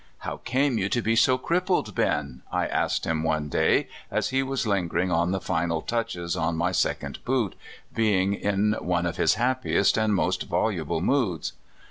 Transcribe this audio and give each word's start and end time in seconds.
*' 0.13 0.17
How 0.25 0.37
came 0.37 0.79
you 0.79 0.89
to 0.89 1.01
be 1.03 1.15
so 1.15 1.37
crippled, 1.37 1.93
Ben?" 1.93 2.41
I 2.51 2.65
asked 2.65 3.05
him 3.05 3.21
one 3.21 3.49
day 3.49 3.87
as 4.09 4.29
he 4.29 4.41
was 4.41 4.65
lingering 4.65 5.11
on 5.11 5.29
the 5.29 5.39
final 5.39 5.79
touches 5.83 6.35
on 6.35 6.55
my 6.57 6.71
second 6.71 7.23
boot, 7.23 7.53
being 7.93 8.33
in 8.33 8.75
one 8.79 9.05
of 9.05 9.17
his 9.17 9.35
happiest 9.35 9.97
and 9.97 10.15
most 10.15 10.47
voluble 10.49 11.01
moods. 11.01 11.53